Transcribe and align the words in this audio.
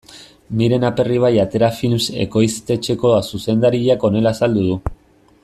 Miren 0.59 0.85
Aperribai 0.87 1.31
Atera 1.43 1.69
Films 1.81 2.07
ekoiztetxeko 2.25 3.13
zuzendariak 3.31 4.09
honela 4.11 4.33
azaldu 4.37 4.67
du. 4.73 4.81